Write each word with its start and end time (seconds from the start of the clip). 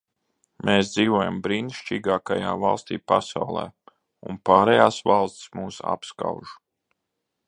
Mēs 0.67 0.87
dzīvojam 0.93 1.35
brīnišķīgākajā 1.47 2.55
valstī 2.65 2.99
pasaulē, 3.11 3.67
un 4.31 4.41
pārējās 4.51 5.01
valstis 5.13 5.55
mūs 5.61 5.81
apskauž. 5.95 6.57